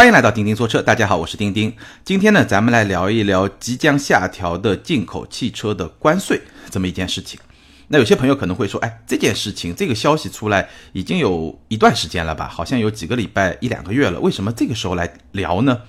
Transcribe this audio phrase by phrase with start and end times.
[0.00, 1.76] 欢迎来到钉钉说车，大家好，我是钉钉。
[2.06, 7.38] 今天呢，咱们来聊一聊即将下调的进口汽车的关税这么一件事情。
[7.88, 12.48] 那有些朋友可能会说，哎，这件事情这个消息出来已经有一段时间了吧？
[12.48, 15.82] 好像有几个礼拜、一两个月了，为什么这个时候来聊呢？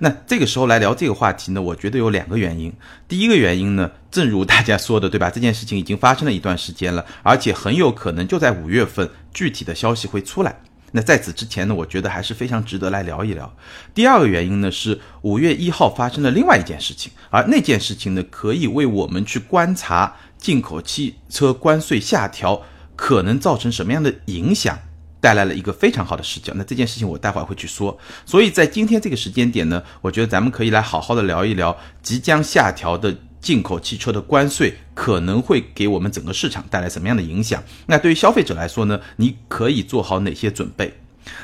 [0.00, 2.70] 那这个时候来聊这个话题呢，我觉得有两个原因。
[3.08, 5.30] 第一个原因呢，正如大家说的，对吧？
[5.30, 10.60] 这件事情已经发生了一段时间了，而且很有可能就在五月份，具体的消息会出来。
[10.92, 13.54] 那在此之前呢，我觉得还是非常值得来聊一聊。
[13.94, 22.62] 第二个原因呢，是五月一号发生了另外一件事情，而那件事情呢，可以为我们去观察进口汽车关税下调
[22.94, 24.78] 可能造成什么样的影响。
[25.18, 27.98] 带来了一个非常好的视角，那这件事情我待会儿会去说。
[28.24, 33.12] 所以在今天这个时间点呢，我觉得咱们可以来好好的聊一聊即将下调的
[33.46, 37.62] 进口汽车的关税可能会给我们整个市场带来什么样的影响。
[37.86, 40.92] 那对于消费者来说呢，你可以做好哪些准备？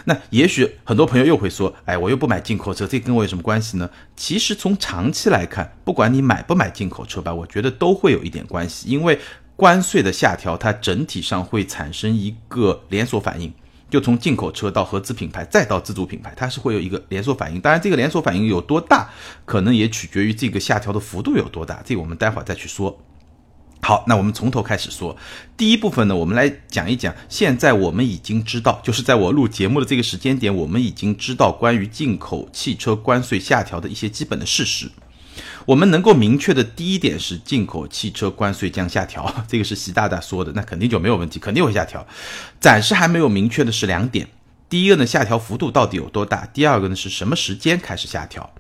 [0.07, 3.89] 那也许很多朋友又会说，哎，我又不买进口车，这跟我有什么关系呢？
[4.17, 9.17] 其实从长期来看，不管你买不买进口车吧，我觉得都会有一点关系，因为
[9.55, 13.53] 关税的下调，它整体上会产生一个连锁反应。
[13.93, 17.61] 就从进口车到合资品牌，再到自主品牌，它是会有一个连锁反应。
[17.61, 19.11] 当然，这个连锁反应有多大，
[19.45, 21.83] 可能也取决于这个下调的幅度有多大。
[21.85, 22.99] 这个我们待会儿再去说。
[23.83, 25.15] 好，那我们从头开始说。
[25.59, 34.91] 第一部分呢，我们来讲一讲，现在我们已经知道，就是在我录节目的这个时间点，我们已经知道关于进口汽车关税下调的一些基本的事实。
[35.65, 42.07] 我们能够明确的第一点是，进口汽车关税将下调， 这个是习大大说的，那肯定就没有问题，肯定会下调。
[42.61, 44.29] 暂时还没有明确的是两点，
[44.69, 46.47] 第一个呢，下调幅度到底有多大？
[46.47, 48.51] 第二个呢，是什么时间开始下调？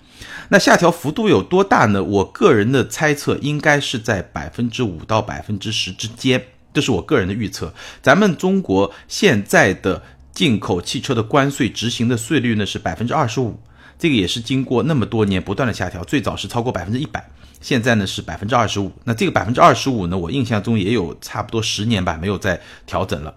[0.50, 2.02] 那下调幅度有多大呢？
[2.02, 6.40] 我个人的猜测应该是在百分之五到百分之十之间，
[6.72, 7.74] 这是我个人的预测。
[8.00, 13.58] 咱们中国现在的进口汽车的关税执行的税率呢是百分之二十五。
[14.02, 17.24] 这个也是经过那么多年不断的下调，最早是超过百分之一百，
[17.60, 18.90] 现在呢是百分之二十五。
[19.04, 23.32] 那这个百分之二十五呢，我印象中也有差不多十年吧，没有再调整了。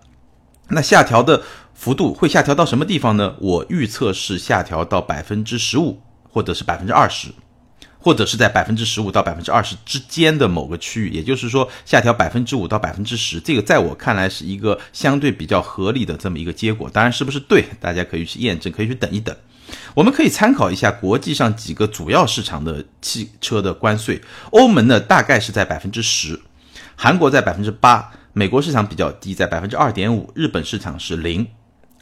[0.70, 1.44] 那下调的
[1.76, 3.36] 幅度会下调到什么地方呢？
[3.42, 7.28] 我预测是下调到百分之十五，或者是百分之二十。
[8.00, 16.90] 或者是在百分之十五到百分之二十之间的某个区域，也就是说下调百分之五到百分之十，这个在我看来是一个相对比较合理的这么一个结果。
[16.90, 19.36] 当然，是不是对，大家可以去验证，可以去等一等。
[19.94, 24.22] 我们可以参考一下国际上几个主要市场的汽车的关税，
[24.52, 26.40] 欧盟呢大概是在百分之十，
[26.96, 31.48] 韩国在百分之八，美国市场比较低，在百分之二点五，日本市场是零，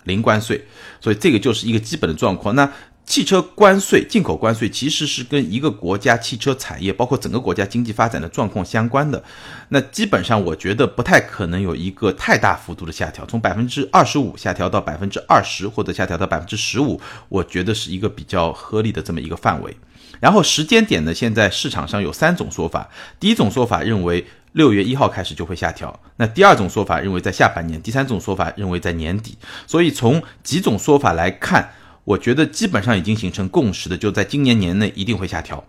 [0.04, 0.66] 零关税。
[1.00, 2.56] 所以这个就是一个基本的状况。
[2.56, 2.70] 那
[3.06, 9.22] 汽车关税、进口关税其实是跟一个国家汽车产业，包括整个国家经济发展的状况相关的。
[9.70, 19.76] 那基本上，我觉得不太可能有一个太大幅度的下调，从百分之二十五下调到百分之二十，或者下调到百分之十五，我觉得是一个比较合理的这么一个范围。
[20.22, 22.90] 然后时间点呢，现在市场上有三种说法。
[23.20, 29.38] 第一种说法认为六月一号开始就会下调，那第二种说法认为在下半年，第三种说法认为在年底。
[29.68, 31.70] 所以从几种说法来看。
[32.06, 35.64] 我觉得基本上已经形成共识的，就在今年年内一定会下调，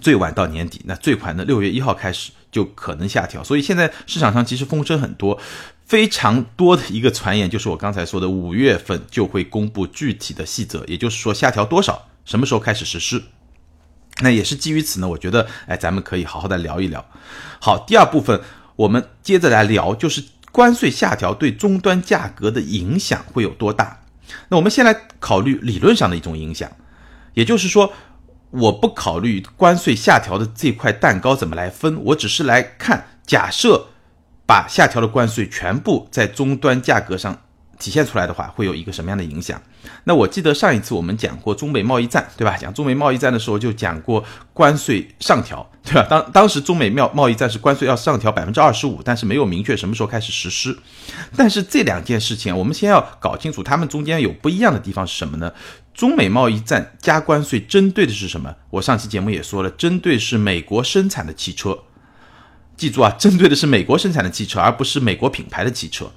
[0.00, 3.44] 最晚到年底，那最快的六月一号开始就可能下调。
[3.44, 5.38] 所以现在市场上其实风声很多，
[5.84, 13.22] 非常多的一个传言就是我刚才说的五月份就会公布具体的细则，也就是说下调多少，什么时候开始实施。
[14.22, 17.04] 那也是基于此呢，我觉得哎，咱们可以好好的聊一聊。
[17.60, 18.40] 好，第二部分
[18.76, 24.01] 我们接着来聊，就是关税下调对终端价格的影响会有多大。
[24.48, 26.70] 那我们先来考虑理论上的一种影响，
[27.34, 27.92] 也就是说，
[28.50, 33.88] 我不考虑关税下调的这块蛋糕怎么来分，我只是来看，假设
[34.46, 37.42] 把下调的关税全部在终端价格上。
[37.82, 39.60] 体现出来的话，会有一个什么样的影响？
[40.04, 42.56] 那我记得上一次我们讲过中美贸易战，对吧？
[42.56, 46.06] 讲中美贸易战的时候就讲过关税上调，对吧？
[46.08, 50.78] 当当时中美贸贸易战是关税要上调百分之二十五，但是没有明确什么时候开始实施。
[51.36, 55.52] 但是这两件事情，我们先要搞清楚，它们中间有不一样的地方是什么呢？
[55.92, 58.54] 中美贸易战加关税针对的是什么？
[58.70, 61.80] 我上期节目也说了，针对是美国生产的汽车。
[62.76, 66.10] 记住啊，针对的是美国生产的汽车，而不是美国品牌的汽车。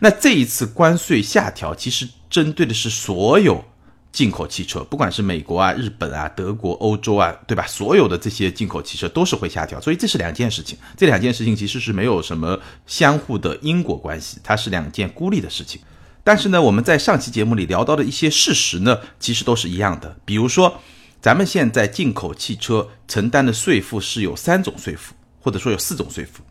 [0.00, 3.64] 那这一次关税下调，其实针对的是所有
[4.12, 7.66] 进口汽车，不管是美国啊、日本啊、德国、欧洲啊，对吧？
[7.66, 10.76] 所有的这些进口汽车都是会下调，所以这是两件事情。
[10.96, 15.80] 这两件事情其实是没有什么相互的因果关系，它是两件孤立的事情。
[16.24, 20.16] 但是呢，我们在上期节目里聊到的一些事实呢，其实都是一样的。
[20.24, 20.80] 比如说，
[21.20, 26.42] 咱们现在进口汽车承担的税负是有三种税负，或者说有四种税负。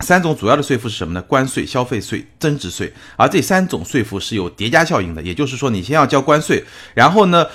[0.00, 1.22] 三种主要的税负是什么呢？
[1.22, 2.92] 关税、消费税、增值税。
[3.16, 6.64] 而这三种税负是有叠加效应的，也就是说，你先要交关税，
[6.94, 7.46] 然后呢，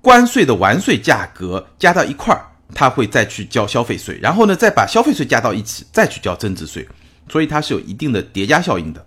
[0.00, 6.86] 关税的完税价格加到一块儿，它会再去交消费税，然后呢，再把消费税加到一起，再去交增值税。
[7.28, 9.04] 所以它是有一定的叠加效应的。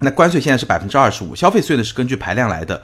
[0.00, 2.82] 那关税现在是百分之二十五，消费税呢是根据排量来的。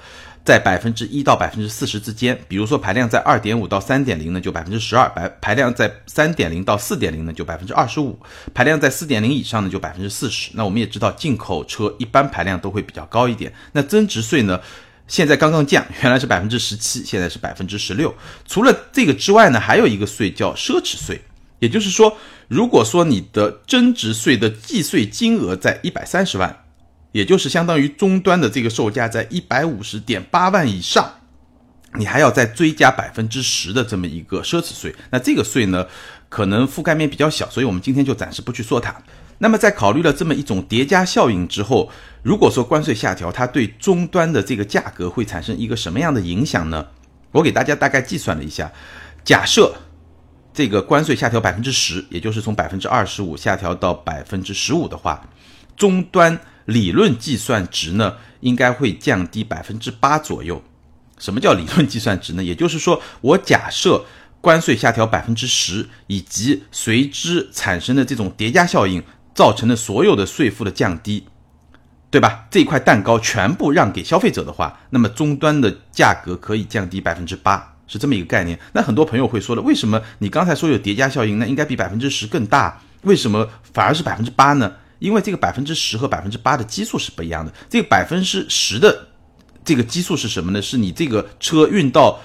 [0.49, 8.19] 在百分之一到百分之四十之间，比如说排量在二点五到三点零呢，就百分之十二；排排量在三点零到四点零呢，就百分之二十五；
[8.55, 10.51] 排量在四点零以上呢，就百分之四十。
[10.55, 13.53] 那我们也知道，进口车一般排量都会比较高一点。
[13.73, 14.59] 那增值税呢，
[15.07, 18.15] 现在刚刚降，原来是百分之十七，现在是百分之十六。
[18.47, 21.21] 除了这个之外呢，还有一个税叫奢侈税，
[21.59, 22.17] 也就是说，
[22.49, 26.65] 如果说你的增值税的计税金额在一百三十万。
[27.13, 31.15] 也就是相当于终端的这个售价在一百五十点八万以上，
[31.95, 34.95] 你还要再追加百分之十的这么一个奢侈税。
[35.11, 35.87] 那这个税呢，
[36.29, 38.95] 可能覆盖面比较小，所以我们今天就暂时不去说它。
[39.39, 41.91] 那么在考虑了这么一种叠加效应之后，
[42.23, 46.89] 如果说关税下调，它对终端的这个价格会产生一个什么样的影响呢？
[47.33, 48.71] 我给大家大概计算了一下，
[49.25, 49.75] 假设
[50.53, 55.27] 这个关税下调百分之十，也就是从百分之二十五下调到百分之十五的话，
[55.75, 56.39] 终端。
[56.69, 60.63] 理论计算值呢，应该会降低百分之八左右。
[61.19, 62.45] 什么叫理论计算值呢？
[62.45, 64.05] 也就是说，我假设
[64.43, 69.03] 关税下调百分之十，以及随之产生的这种叠加效应
[69.35, 71.25] 造成的所有的税负的降低，
[72.11, 72.47] 对吧？
[72.51, 78.61] 这块蛋糕全部让给消费者的话，那么终端的价格可以降低百分之八，是这么一个概念。
[78.75, 84.75] 那很多朋友会说了，为什么你刚才说有叠加效应，那应该比百分之十更大，为什么反而是百分之八呢？
[84.99, 87.53] 因为这个百分之十和百分之八的基数是不一样的。
[87.69, 89.07] 这个百分之十的
[89.65, 90.61] 这个基数是什么呢？
[90.61, 92.19] 是你这个车运到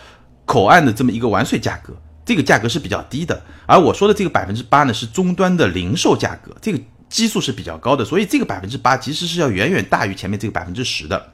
[0.46, 1.94] 口岸的这么一个完税价格，
[2.26, 3.42] 这个价格是比较低的。
[3.66, 6.80] 而我说的这个百分之八呢，是终端的零售价格，这个
[7.10, 8.04] 基数是比较高的。
[8.04, 11.32] 所以这个百分之八其实是要远远大于前面这个百分之十的。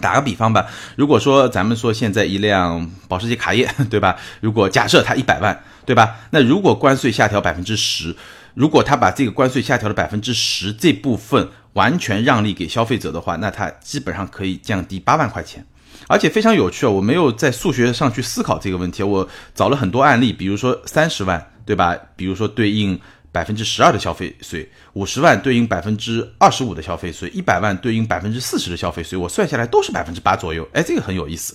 [0.00, 4.16] 打个比方吧，如果说咱们说现在一辆保时捷卡宴，对吧？
[4.40, 6.16] 如果假设它一百万，对吧？
[6.30, 8.14] 那如果关税下调百分之十。
[8.56, 15.62] 如果他把这个关税下调了百分之十这部分完全让利给消费者的话，那他基本上可以降低八万块钱，
[16.08, 16.88] 而且非常有趣啊！
[16.88, 21.94] 我没有在数学上去思考这个问题，我找了很多案例，比如说三十万，对吧？
[22.16, 22.98] 比如说对应
[23.30, 30.66] 百分之十二的消费税，五十万对应百分之二十五的消费税，一百万对应百分之四十的消费税，我算下来都是百分之八左右。
[30.72, 31.54] 哎，这个很有意思，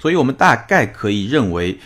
[0.00, 1.78] 所以我们大概可以认为，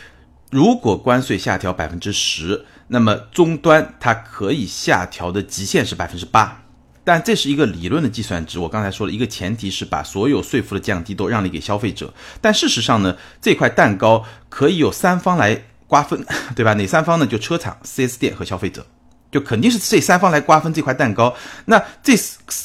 [0.54, 2.64] 如果关税下调百分之十。
[2.86, 6.62] 那么终端它可以下调的极限是百分之八，
[7.02, 8.58] 但这是一个理论的计算值。
[8.58, 12.12] 我刚才说了一个前提是把所有税负的降低都让利给消费者，
[12.42, 16.24] 但事实上呢，这块蛋糕可以有三方来瓜分，
[16.54, 16.74] 对吧？
[16.74, 17.26] 哪三方呢？
[17.26, 18.86] 就车厂、4S 店和消费者，
[19.32, 21.34] 就肯定是这三方来瓜分这块蛋糕。
[21.64, 22.12] 那这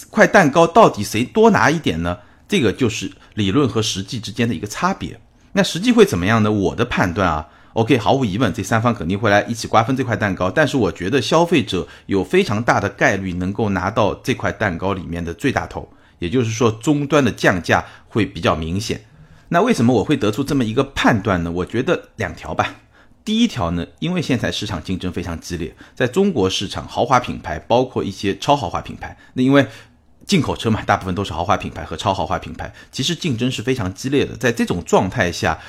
[0.09, 2.17] 块蛋糕到底谁多拿一点呢？
[2.49, 5.19] 这个就是理论和实际之间的一个差别。
[5.53, 6.51] 那实际会怎么样呢？
[6.51, 7.47] 我的判断啊。
[7.73, 10.49] OK，毫无疑问，这三方肯定会来一起瓜分这块蛋糕。
[10.49, 15.87] 但是我觉得消费者有非常大的概率能够拿到这块蛋糕里面的最大头，
[16.17, 19.01] 也就是说终端的降价会比较明显。
[19.49, 21.51] 那为什么我会得出这么一个判断呢？
[21.51, 22.75] 我觉得两条吧。
[23.23, 29.67] 第一条呢，因为现在市场竞争非常激烈，在中国市场豪华品牌包括一些超豪华品牌，那因为
[30.25, 34.35] 进口车嘛，大部分都是豪华品牌和超豪华品牌，其实竞争是非常激烈的。
[34.35, 35.59] 在这种状态下。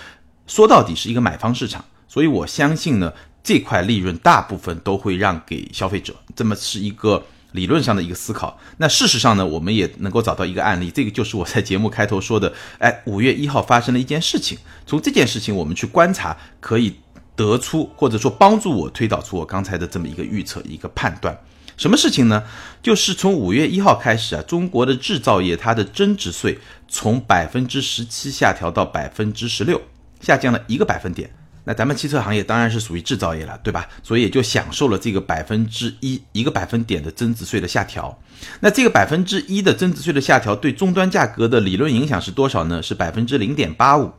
[0.50, 8.59] 说到底是一个买方市场，所以我相信呢，这块利润大部分都会让给消费者，这么是一个理论上的一个思考。
[8.78, 16.97] 那事实上呢，我们也能够找到一个案例，这个就是我在节目开头说的，哎，五月一号发生了一件事情，从这件事情我们去观察，可以
[17.37, 21.38] 得出或者说帮助我推导出我刚才的这么一个预测一个判断。
[21.76, 22.42] 什么事情呢？
[22.83, 29.80] 就是从五月一号开始啊，中国的制造业它的增值税从百分之十七下调到百分之十六。
[30.20, 31.30] 下降了一个百分点，
[31.64, 33.88] 那咱们汽车行业当然是属于制造业了，对吧？
[34.02, 38.16] 所以也就享受了这个百分之一一个百分点的增值税的下调。
[38.60, 42.82] 那这个百分之一的增值税的下调对终端价格的理论影响是多少呢？
[42.82, 44.12] 是百分之零点八五。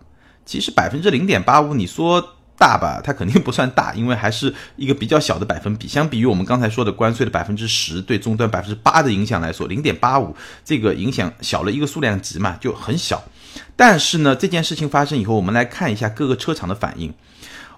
[0.46, 5.88] 其实百分之零点八五，你说大吧，它肯定不算大，因为还是一个比较小的百分比。
[5.88, 13.24] 相比于我们刚才说的关税的百分之十对终端百分之八的影响来说，零点八五这个影响小了一个数量级嘛，就很小。
[13.76, 17.14] 但是呢，这件事情发生以后，我们来看一下各个车厂的反应。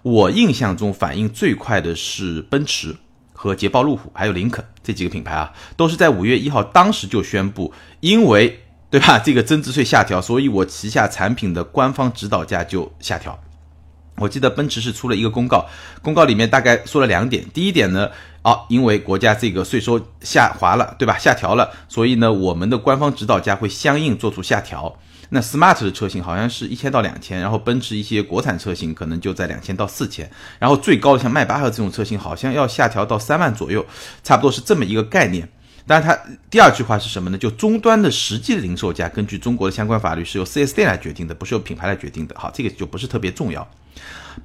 [0.02, 2.96] 我印象中反应最快的是奔驰
[3.32, 13.40] 和捷豹路虎，还有林肯这几个品牌啊，都是在五月一号当时就宣布，因为对吧， 这个增值税下调，所以我旗下产品的官方指导价就下调。
[14.18, 15.66] 我记得奔驰是出了一个公告，
[16.02, 17.44] 公告里面大概说了两点。
[17.54, 18.10] 第一点呢，
[18.44, 21.18] 哦，因为国家这个税收下滑了，对吧？
[21.18, 25.00] 下调了，所以呢，我们的官方指导价会相应做出下调。
[25.30, 33.84] 那 smart 的车型好像是一千到两千，然后奔驰一些国产车型可能就在两千到四千，然后最高的像迈巴赫这种车型好像要下调到三万左右，
[34.24, 35.50] 差不多是这么一个概念。
[35.88, 36.18] 当然，它
[36.52, 37.38] 第二句话是什么呢？
[37.38, 42.36] 就终端的实际的零售价，根据中国的相关法律是由 4S 店来决定的，不是由品牌来决定的。
[42.38, 43.68] 好，这个就不是特别重要。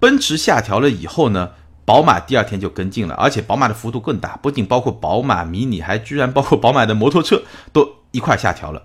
[0.00, 1.50] 奔驰下调了以后呢，
[1.88, 7.42] 宝马第二天就跟进了，而且宝马的幅度更大，不仅包括宝马迷你，还居然包括宝马的摩托车
[7.72, 8.82] 都一块下调了。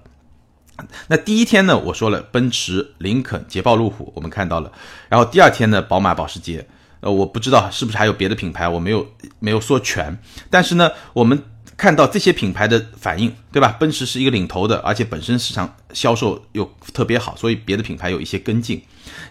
[1.08, 4.72] 那第一天呢，我说了，奔驰、林肯、捷豹、路虎，我们看到了。
[5.10, 6.66] 然后第二天呢，宝马、保时捷，
[7.02, 9.06] 呃，我不知道是不是还有别的品牌，我没有
[9.40, 10.18] 没有说全。
[10.50, 11.44] 但是呢，我们。
[11.84, 13.76] 看到这些品牌的反应，对吧？
[13.78, 16.64] 奔驰是一个领头的，而且本身市场销售又
[16.94, 18.82] 特别好，所以别的品牌有一些跟进。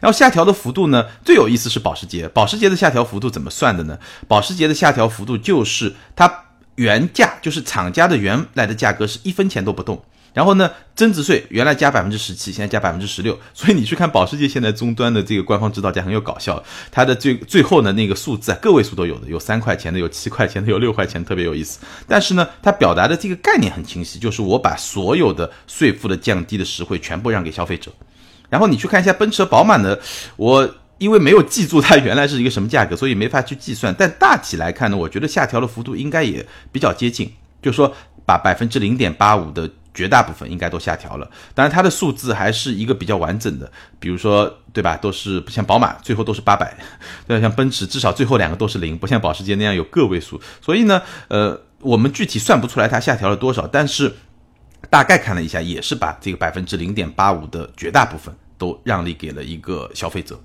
[0.01, 2.29] 然后下调的幅度呢，最有意思是保时捷。
[2.29, 3.99] 保时捷的下调幅度怎么算的呢？
[4.29, 6.31] 保时捷的下调幅度就是它
[6.75, 10.05] 原价，就是厂家的原来的价格是一分钱都不动。
[10.35, 21.81] 然后呢，增值税原来加百分之十七，现在加百分之十六，所以你去看保时捷现在终端的这个官方指导价很有搞笑，它的最最后的那个数字啊，个位数都有的，有三块钱的，有七块钱的，有六块钱，特别有意思。
[22.09, 27.93] 但是呢，它表达的这个概念很清晰，就是我把所有的税负的降低的实惠全部让给消费者。
[28.49, 29.95] 然后你去看一下奔驰、宝马呢，
[30.37, 33.95] 我因为没有记住它原来是一个什么价格，所以没法去计算。
[33.99, 39.69] 但大体来看呢，我觉得下调的幅度应该也比较接近，就是说把百分之零点八五的。
[39.95, 43.71] 绝大部分应该都下调了，当然它的数字还是一个比较完整的，
[44.01, 46.75] 比如说对吧，都是像宝马最后都是八百，
[47.29, 54.15] 对，像奔驰至少最后两个都是零，不像保时捷那样有个位数，所以呢，呃，我们具体算不出来它下调了多少，但是
[54.89, 60.41] 大概看了一下，也是把这个百分之零点八五的绝大部分都让利给了一个消费者。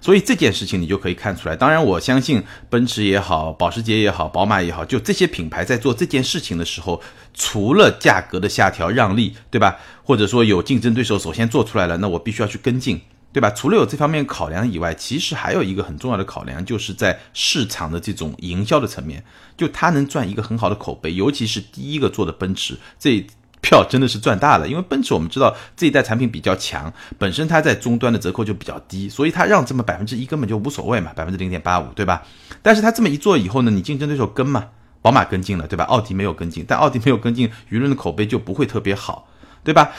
[0.00, 1.54] 所以这件事情你就可以看出来。
[1.54, 7.02] 当然，我相信奔驰也好，保时捷也好，宝马也好，就这些品牌在做这件事情的时候，
[7.36, 9.76] 除了价格的下调让利，对吧？
[10.02, 13.00] 或者说有竞争对手首先做出来了，那我必须要去跟进，
[13.32, 13.50] 对吧？
[13.50, 19.22] 除了有这方面考量以外，其实还有一个很重要的考量，就是在市场的这种营销的层面，
[19.56, 23.24] 就它能赚一个很好的口碑，尤其是第一个做的奔驰这。
[23.62, 32.22] 票真的是赚大了，因为奔驰我们知道这一代产品比较强，本身它在终端的折扣就比较低，所以它让这么百分之一根本就无所谓嘛，百分之零点八五，对吧？
[32.62, 34.66] 但是它这么一做以后呢，你竞争对手跟嘛，
[35.06, 35.84] 宝马跟进了，对吧？
[35.84, 39.28] 奥迪没有跟进，但奥迪没有跟进，舆论的口碑就不会特别好，
[39.62, 39.92] 对吧？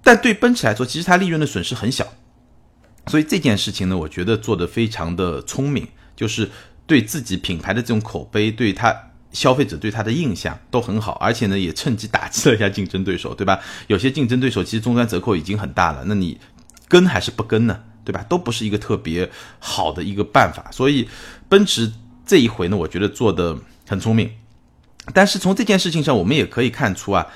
[0.00, 2.06] 但对奔驰来说，其实它利润的损失很小，
[3.08, 6.48] 所以这件事情呢，我觉得做的非常的聪明，就是
[6.86, 9.10] 对自己品牌的这种口碑，对它。
[9.32, 13.58] 消费者对它的印象都很好，而且呢，也趁机打击了一下竞争对手，对吧？
[13.88, 16.38] 有些竞争对手其实终端折扣已经很大了，那你
[16.86, 17.80] 跟还是不跟呢？
[18.04, 18.24] 对吧？
[18.28, 20.70] 都不是一个特别好的一个办法。
[20.70, 21.08] 所以，
[21.48, 21.92] 奔驰
[22.24, 23.58] 这一回呢，我觉得做的
[23.88, 24.30] 很聪明。
[25.12, 27.26] 但是从这件事情上，我们也可以看出啊。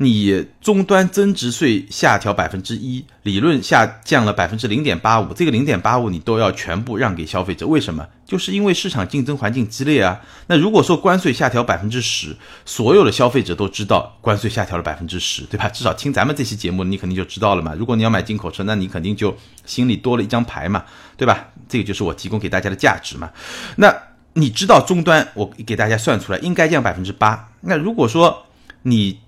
[0.00, 8.06] 你终端增值税下调百分之一，理论下降了百分之零点八五，这个零点八五你都要全部让给消费者，为什么？
[8.24, 10.20] 就是因为市场竞争环境激烈啊。
[10.46, 15.68] 那如果说关税下调百分之十，所有的消费者都知道关税下调了百分之十，对吧？
[15.68, 17.74] 至少听咱们这期节目，你肯定就知道了嘛。
[17.76, 20.84] 如果你要买进口车，那你肯定就心里多了一张牌嘛，
[21.16, 21.48] 对吧？
[21.68, 23.28] 这个就是我提供给大家的价值嘛。
[23.74, 23.92] 那
[24.38, 27.50] 你知道终端，我给大家算出来应该降百分之八。
[27.62, 28.46] 那如果说
[28.82, 29.20] 你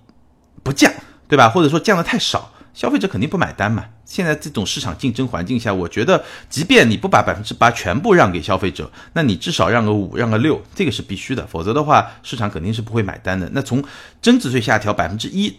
[0.63, 0.93] 不降，
[1.29, 1.49] 对吧？
[1.49, 3.87] 或者说降的太少，消费者肯定不买单嘛。
[4.05, 11.47] 现在这种市场竞争环境下，我觉得，即便你不把百分之八全部让给消费者，那你至少让个五，让个六，这个是必须的。
[11.47, 13.49] 否则的话，市场肯定是不会买单的。
[13.53, 13.83] 那从
[14.23, 15.57] 增值税下调百分之一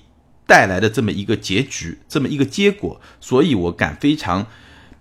[0.48, 4.46] 带来的这么一个结局，这么一个结果，所以我敢非常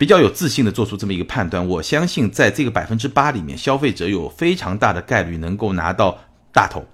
[0.00, 1.68] 比较有自信的做出这么一个判断。
[1.68, 6.18] 我相信，在这个百分之八里面，消费者有非常大的概率能够拿到
[6.54, 6.86] 大头，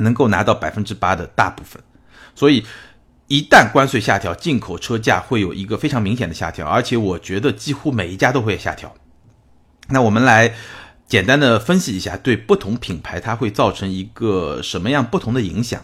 [0.00, 1.80] 能够拿到百分之八的大部分。
[2.34, 2.66] 所以，
[3.28, 8.92] 一旦关税下调，进口车价会有一个非常明显的下调，而且我觉得几乎每一家都会下调。
[9.90, 10.52] 那我们来
[11.06, 15.80] 简单的分析一下，对不同品牌它会造成一个什么样不同的影响。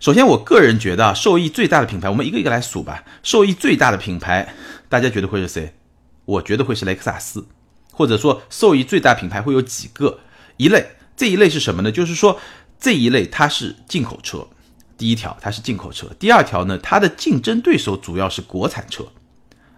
[0.00, 3.04] 首先，我个人觉得受益最大的品牌，我们一个一个来数吧。
[3.22, 4.54] 受益最大的品牌，
[4.90, 5.74] 大家觉得会是谁？
[6.26, 7.46] 我觉得会是雷克萨斯，
[7.92, 10.18] 或者说受益最大品牌会有几个？
[10.58, 11.90] 一类，这一类是什么呢？
[11.90, 12.38] 就是说
[12.78, 14.46] 这一类它是进口车。
[14.98, 19.06] 第一条，它是进口车；第二条呢，它的竞争对手主要是国产车。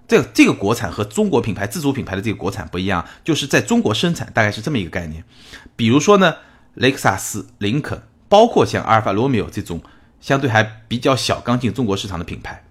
[0.09, 5.23] 这个这个国产和中国品牌、自主品牌的这个国产不一样，就是在中国生产，大概是这么一个概念。
[5.77, 6.37] 比如说呢，
[6.75, 9.81] 雷克萨斯、林肯，包括像阿尔法罗密欧这种
[10.21, 12.65] 相对还比较小、刚进中国市场的品牌，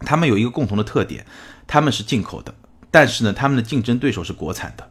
[0.00, 1.24] 他们有一个共同的特点，
[1.68, 2.52] 他们是进口的，
[2.90, 4.90] 但是呢，他们的竞争对手是国产的。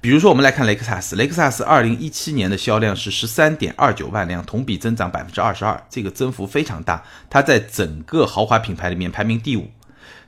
[0.00, 7.04] 比如说，我们来看雷克萨斯，雷克萨斯二零一七年的销量是十三点二九万辆，同比增长百分之二十二，这个增幅非常大。
[7.28, 9.70] 它在整个豪华品牌里面排名第五，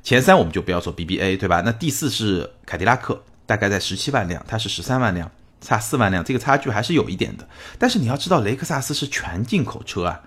[0.03, 1.63] 前三我们就不要说 BBA，对吧？
[1.65, 5.31] 那第四是凯迪拉克，大概在十七万辆，它是十三万辆，
[5.63, 7.49] 差四万辆，这个差距还是有一点的。
[7.79, 10.21] 但是你要知道，雷克萨斯是全进口车啊。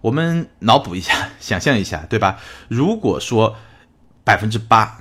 [0.00, 2.38] 我们脑补一下，想象一下，对吧？
[2.68, 3.56] 如果说
[4.26, 4.98] 百分之八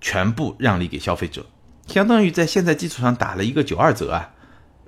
[0.00, 1.44] 全部让利给消费者。
[1.88, 4.30] 相当于在现在基础上打了一个九二折啊，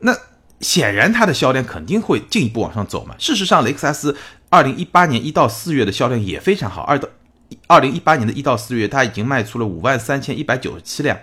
[0.02, 0.16] 那
[0.60, 3.16] 显然它的销量肯定会进一步往上走嘛。
[3.18, 4.16] 事实上，雷克萨斯
[4.50, 7.08] 二零一八年一到四月的销量也非常好，二到
[7.66, 11.18] 二零一八年的一到四月，它已经卖出了五万三千一百九十七辆，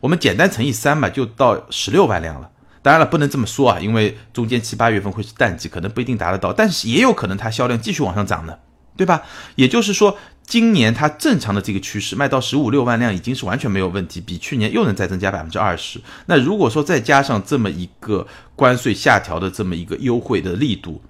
[0.00, 2.50] 我们简单乘以三吧，就到十六万辆了。
[2.80, 8.58] 当然了，不能这么说啊，因为中间七八月份会是淡季，可能不一定达得到，但是也有可能它销量继续往上涨呢，
[8.96, 9.22] 对吧？
[9.56, 10.16] 也就是说。
[10.46, 16.00] 今年它正常的这个趋势，卖到十五六万辆已经是完全没有问题，比去年又能再增加百分之二十。
[16.26, 21.02] 那如果说再加上这么一个关税下调的这么一个优惠的力度，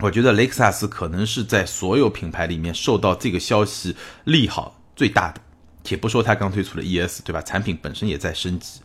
[0.00, 5.40] 我觉得雷克萨斯可能是在所有品牌里面受到这个消息利好最大的。
[5.82, 7.40] 且不说它刚推出的 ES，对吧？
[7.40, 8.80] 产品本身也在升级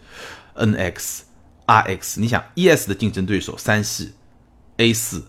[0.56, 1.20] ，NX、
[1.68, 4.14] RX，你想 ES 的竞争对手三系、
[4.78, 5.26] A 四。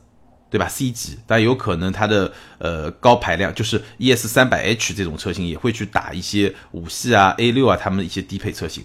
[0.49, 8.85] 对吧？C 级，但有可能它的呃高排量就是 ES 三百 H 这种车型也会去打一些五系啊、A 六啊，他们的一些低配车型。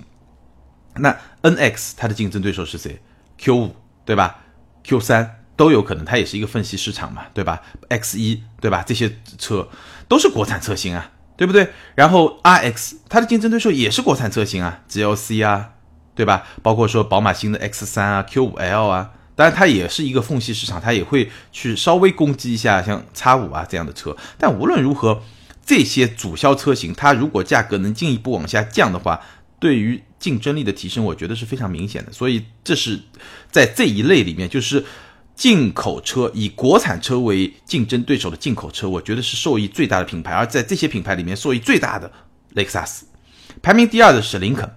[0.95, 2.99] 那 NX 它的竞争对手是谁
[3.37, 4.41] ？Q 五对吧
[4.83, 8.83] ？Q 三都有可能，它也是一个分析市场嘛，对吧？X 一对吧？
[8.85, 9.69] 这些车
[10.07, 11.69] 都是国产车型啊，对不对？
[11.95, 15.75] 然后 RX 它的竞争对手也是国产车型啊，GLC 啊，
[16.15, 16.47] 对吧？
[16.63, 19.11] 包括说宝马新的 X 三啊、Q 五 L 啊。
[19.35, 24.15] 当然，它也是一个缝隙市场，它也会去稍微攻击一下像叉五啊这样的车。
[24.37, 25.21] 但无论如何，
[25.65, 29.21] 这些主销车型，它如果价格能进一步往下降的话，
[29.59, 32.11] 对于竞争力的提升，我觉得是非常明显的。
[32.11, 32.99] 所以，这是
[33.49, 34.83] 在这一类里面，就是
[35.35, 40.33] 进口车以国产车为竞争对手的进口车，我觉得是受益最大的品牌。
[40.33, 42.11] 而在这些品牌里面，受益最大的
[42.49, 43.05] 雷克萨斯，
[43.61, 44.69] 排名第二的是林肯。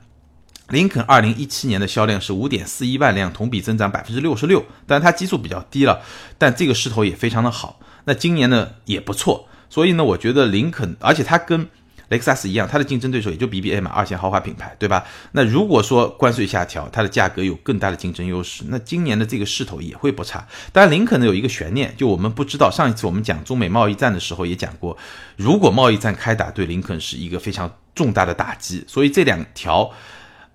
[0.70, 4.60] 林肯二零一七年的销量是五点四一万辆，同比增长百分之六十六。
[4.86, 6.00] 当然它基数比较低了，
[6.38, 7.78] 但这个势头也非常的好。
[8.06, 11.68] 那今年呢也不错，所以呢，我觉得林肯，而且它跟
[12.08, 15.04] 雷克萨斯一样，它的竞争对手也就 BBA 嘛，二线豪华品牌，对吧？
[15.32, 20.46] 那如果说关税下调，它的价格有更大的竞争优势，那今年的这个势头也会不差。
[20.72, 22.70] 但，林肯呢有一个悬念，就我们不知道。
[22.70, 24.96] 上一次我们讲中美贸易战的时候也讲过，
[25.36, 28.82] 如果贸易战开打，对林肯是一个非常重大的打击。
[28.88, 29.92] 所以这两条。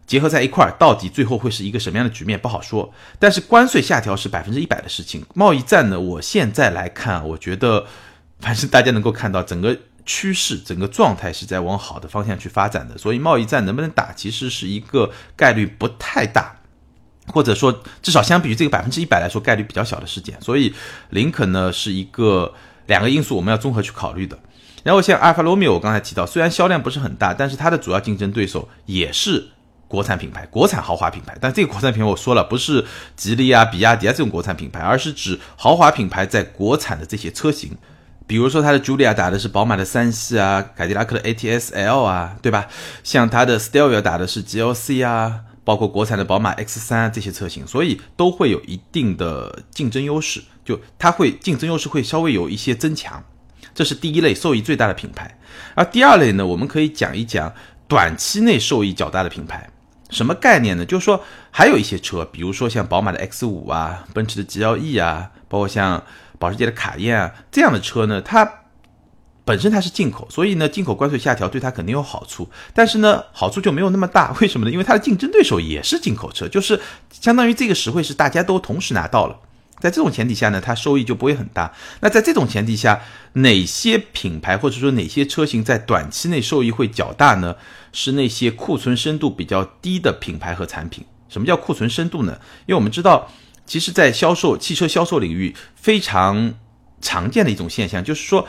[0.10, 2.91] 结合在一块儿，到底最后会是一个什么样的局面不好说。
[3.19, 6.00] 但是关税下调是百分之一百的事情，贸易战呢？
[6.00, 7.86] 我现在来看，我觉得，
[8.39, 12.98] 反正大家能够看到整个趋势、整个状态是在往好的方向去发展的。
[12.98, 16.60] 所以贸易战能不能打，其实是一个概率不太大，
[17.28, 20.41] 或者说至少相比于这个百分之一百来说，概率比较小的事件。
[20.41, 20.74] 所以
[21.12, 22.52] 林肯呢是一个
[22.88, 24.39] 两个因素，我们要综合去考虑的。
[24.82, 29.50] 然后像阿尔法罗密欧，我刚才提到，虽然销量不是很大，但是它的主要竞争对手也是。
[29.89, 37.75] 国产品牌，国产豪华品牌，但这个国产品牌我说了，不是吉利啊、比亚迪啊这种国产品牌，而是指豪华品牌在国产的这些车型，
[38.28, 42.67] 比如说它的 Julia 打的是宝马的三系啊，凯迪拉克的 ATS L 啊，对吧？
[43.04, 53.23] 像它的 Stelvio 打的是 GLC 啊，包括国产的宝马 X 三这些车型，所以都会有一定的竞争优势，就它会竞争优势会稍微有一些增强，
[53.73, 55.39] 这是第一类受益最大的品牌。
[55.73, 57.52] 而第二类呢，我们可以讲一讲
[57.88, 59.67] 短期内受益较大的品牌。
[60.10, 60.86] 什么概念呢？
[60.86, 66.04] 就是说，还有一些车，比如说像宝马的 X 五啊，奔驰的 GLE 啊，包括像
[66.38, 68.52] 保时捷的卡宴啊这样的车呢，它
[69.45, 74.36] 本身它是进口，所以呢，进口关税下调对它肯定有好处，但是呢，好处就没有那么大。
[74.41, 74.72] 为什么呢？
[74.72, 76.80] 因为它的竞争对手也是进口车，就是
[77.12, 79.39] 相当于这个实惠是大家都同时拿到了。
[79.80, 81.74] 在这种前提下呢，它收益就不会很大。
[82.02, 83.02] 那在这种前提下，
[83.34, 87.56] 哪些品牌或者说哪些车型在短期内受益会较大呢？
[87.92, 91.06] 是那些库存深度比较低的品牌和产品。
[91.28, 92.39] 什么叫库存深度呢？
[92.65, 93.32] 因为我们知道，
[93.65, 96.54] 其实，在销售汽车销售领域非常
[97.02, 98.48] 常见的一种现象，就是说，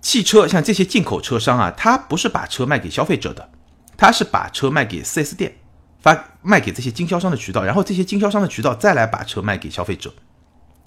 [0.00, 3.50] 汽车像这些进口车商啊，他不是把车卖给消费者的，
[3.96, 5.56] 他是把车卖给 4S 店，
[6.00, 10.12] 发卖给这些经销商的渠道，然后这些经销商的渠道再来把车卖给消费者。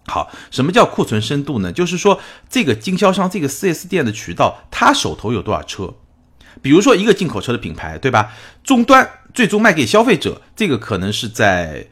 [0.05, 1.71] 好，什么叫库存深度呢？
[1.71, 5.93] 就是说，这个经销商、这个 4S 店的渠道，他手头有多少车？
[6.61, 8.33] 比如说一个进口车的品牌，对吧？
[8.63, 11.87] 终端最终卖给消费者，这个可能是在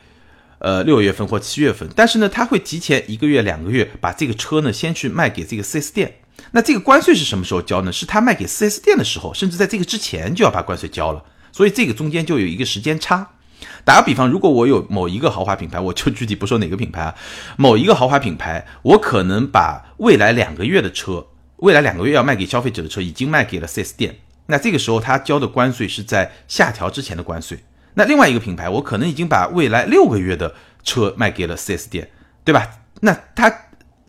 [0.59, 6.19] 呃六月份或七月份，但是呢，他会提前一个月、两个月把这个车呢先去卖给这个 4S 店。
[6.51, 7.91] 那这个关税是什么时候交呢？
[7.91, 11.23] 是他卖给 4S 店的时候，甚至在这个之前就要把关税交了。
[11.51, 13.35] 所以这个中间就有一个时间差。
[13.83, 17.15] 打个比方，如果我有某一个豪华品牌，我就具体不说哪个品牌啊，
[17.57, 27.63] 某一个豪华品牌，我可能把未来两个月的车，未来两个月要卖给消费者的车，已经卖给了 4S 店，那这个时候他交的关税是在下调之前的关税。
[27.93, 32.09] 那另外一个品牌，我可能已经把未来六个月的车卖给了 4S 店，
[32.43, 32.67] 对吧？
[33.01, 33.53] 那他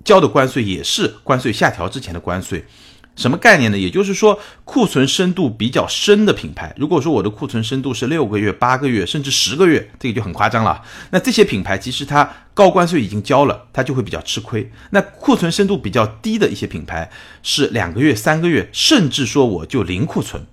[0.05, 2.65] 交的关税也是关税下调之前的关税。
[3.15, 3.79] 什么概念呢？
[3.79, 10.83] 也就是说，库存深度比较深的品牌，如果说我的库存深度是六个月、八个月，甚至十个月，这个就很夸张了。
[11.11, 14.73] 那这些品牌其实它高关税已经交了，它就会比较吃亏。
[14.91, 17.11] 那库存深度比较低的一些品牌
[17.43, 20.47] 是两个月、三个月，甚至说我就零库存，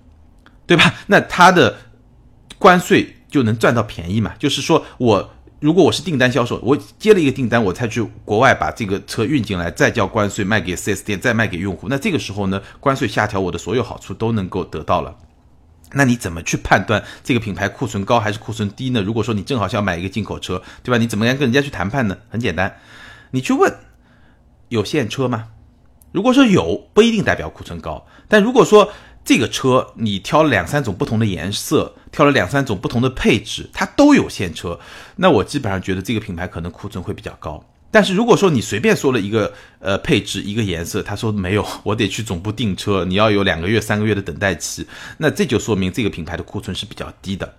[0.66, 0.94] 对吧？
[1.06, 1.78] 那它的
[2.58, 4.34] 关税就能赚到便宜嘛？
[4.38, 5.34] 就是说我。
[5.60, 11.86] 如果我是订单销售，我接了一个订单，我才去国外把这个车运进来，再交关税卖给 4S 店，再卖给用户。
[11.90, 15.14] 那这个时候呢，关税下调，我的所有好处都能够得到了。
[15.92, 19.02] 那你怎么去判断这个品牌库存高还是库存低呢？
[19.02, 20.96] 如果说你正好是要买一个进口车，对吧？
[20.96, 22.16] 你怎么样跟人家去谈判呢？
[22.30, 22.76] 很简单，
[23.32, 23.70] 你去问
[24.70, 25.48] 有现车吗？
[26.12, 28.06] 如果说有，不一定代表库存高。
[28.28, 28.90] 但如果说
[29.24, 31.94] 这个车你挑了两三种不同的颜色。
[32.12, 34.80] 挑了两三种不同的配置，它都有现车，
[35.14, 37.64] 那我基本上觉得这个品牌可能库存会比较高。
[37.88, 44.84] 但是如果说你随便说了一个呃配置一个颜色，他说没有，我得去总部订车，你要有两个月三个月的等待期，
[45.18, 47.54] 那这就说明这个品牌的库存是比较低的。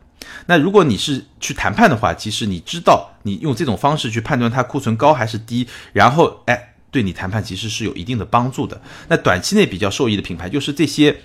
[0.48, 8.82] 那如果你是去谈判的话，其实你知道你用这种方式去判断它库存高还是低，然后哎，对你谈判其实是有一定的帮助的。
[9.08, 11.22] 那短期内比较受益的品牌就是这些。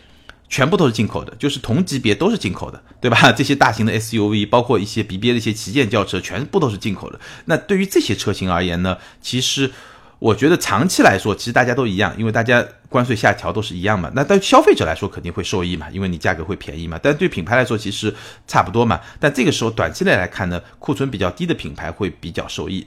[0.49, 3.31] 全部都是进口的，就是同级别都是进口的，对吧？
[3.37, 7.19] 这些大型的 SUV，包括一些 BBA 的一些旗舰轿车，全部都是进口的。
[7.47, 9.71] 那对于这些车型而言呢，其实
[10.19, 14.11] 我觉得长期来说，其实大家都一样，因为大家关税下调都是一样嘛。
[14.15, 16.99] 那对消费者来说肯定会受益嘛，因为你价格会便宜嘛。
[17.03, 18.15] 但对品牌来说其实
[18.47, 19.01] 差不多嘛。
[19.19, 22.87] 但这个时候短期内来看呢，库存比较低的品牌会比较受益。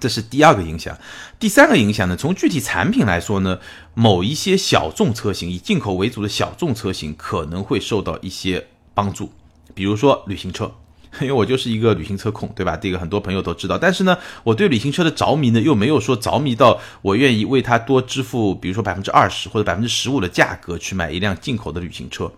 [0.00, 0.98] 这是第二个影响，
[1.38, 2.16] 第三个影响呢？
[2.16, 3.58] 从具体产品来说呢，
[3.94, 9.30] 某一些小众车型，以进口为主的小众车型可能会受到一些帮助，
[9.74, 10.72] 比如说旅行车，
[11.20, 12.76] 因为我就是一个旅行车控，对吧？
[12.76, 13.78] 这个很多朋友都知道。
[13.78, 22.32] 但是呢，我对旅行车的着迷呢，又没有说着迷到我愿意为它多支付，比如说百分之二十或者百分之十五的价格去买一辆进口的旅行车。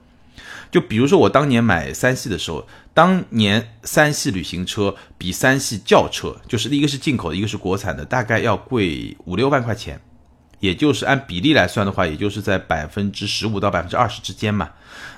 [0.70, 10.01] 就比如说我当年买三系的时候，当年三系旅行车比三系轿车，就是一个是进口的，一个是国产的，大概要贵五六万块钱，
[10.61, 14.70] 也就是按比例来算的话，也就是在百分之十五到百分之二十之间嘛。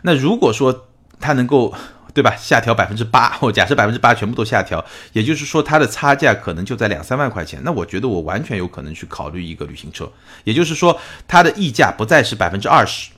[0.02, 1.74] 那如果说它能够，
[2.12, 10.10] 对吧，下调百分之八，我假设百分之八全部都下调，也就是说它的差价可能就在两三万块钱，那我觉得我完全有可能去考虑一个旅行车，
[10.44, 10.98] 也就是说
[11.28, 13.10] 它的溢价不再是百分之二十。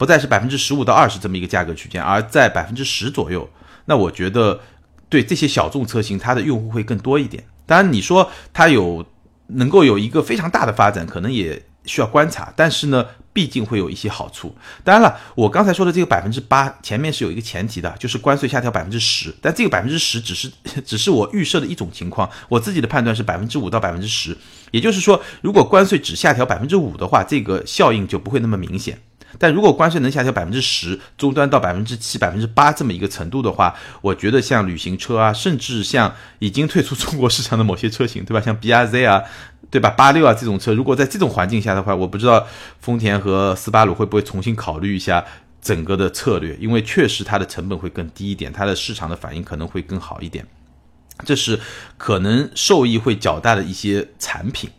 [0.00, 3.46] 不再是百分之十五到二十这么一个价格区间，而在百分之十左右。
[3.84, 4.58] 那我觉得
[5.10, 7.44] 对这些小众车型，它的用户会更多一点。
[7.66, 9.04] 当然，你说它有
[9.48, 12.50] 能够有一个非常大的发展，可能也需要观察。
[12.56, 14.56] 但是呢，毕竟会有一些好处。
[14.82, 19.34] 当然了，我刚才说的这个百分之八，前面是有一个前提的，就是关税下调百分之十。
[19.42, 20.50] 但这个百分之十只是
[20.86, 24.34] 只是我预设的一种情况，我自己的判断是百分之五到百分之十。
[24.70, 28.98] 也就是说，如果关税只下调百分之五的话，这个效应就不会那么明显。
[29.38, 38.40] 但如果关税能下调百分之十，终端到百分之七、百分之八这么一个程度的话，我觉得像旅行车啊，甚至像已经退出中国市场的某些车型，对吧？
[38.40, 39.22] 像 B R Z 啊，
[39.70, 39.90] 对吧？
[39.90, 42.46] 八六啊这种车，如果在这种环境下的话，我不知道
[42.80, 45.24] 丰田和斯巴鲁会不会重新考虑一下
[45.62, 50.46] 整个的策略，因为确实它的成本会更低一点，它的市场的反应可能会更好一点，
[51.24, 51.58] 这是
[51.96, 54.70] 可能受益会较大的一些产品。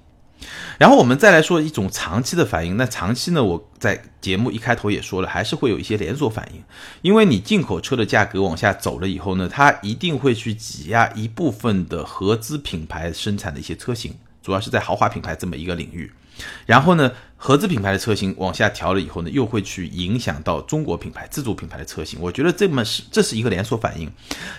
[0.78, 2.78] 然后我们再来说一种长期的反应。
[2.78, 3.44] 那长期呢？
[3.44, 6.64] 我在节目一开头也说了，还是会有一些连锁反应。
[7.02, 16.12] 因为你进口车的价格往下走了以后呢，它一定会去挤压一部分的合资品牌生产的一些车型，主要是在豪华品牌这么一个领域。
[16.66, 17.12] 然后呢，
[17.44, 22.20] 合资品牌的车型往下调了以后呢，又会去影响到中国品牌、自主品牌的车型。
[22.22, 24.08] 我觉得这么是这是一个连锁反应。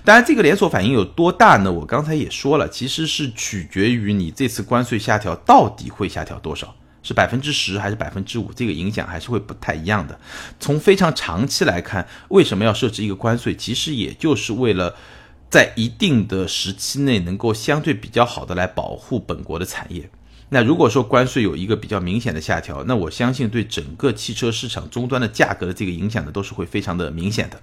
[0.05, 1.71] 当然，这个连锁反应有多大呢？
[1.71, 10.19] 我刚才也说了，其实是取决于你这次关税下调到底会下调多少，是百分之十还是百分之五，这个影响还是会不太一样的。
[10.59, 13.55] 从非常长期来看，为什么要设置一个关税？
[13.55, 14.97] 其实也就是为了
[15.49, 20.11] 在一定的时期内能够相对比较好的来保护本国的产业。
[20.55, 27.59] 那如果说关税有一个比较明显的下调，那我相信对整个汽车市场终端的价格的这个影响呢，都是会非常的明显的。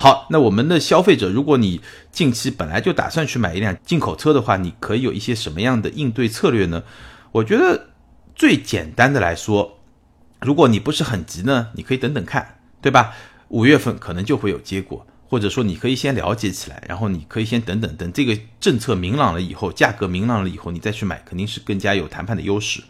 [0.00, 6.82] 好，那我们的消费者，如果你近期本来就打算去买一辆进口车的话，你可以有一些什么样的应对策略呢？
[7.30, 7.90] 我觉得
[8.34, 9.78] 最简单的来说，
[10.40, 13.14] 如果你不是很急呢，你可以等等看，对吧？
[13.50, 22.82] 五月份可能就会有结果，或者说你可以先了解起来，然后你可以先等等等这个政策明朗了以后，价格明朗了以后，你再去买，肯定是更加有谈判的优势。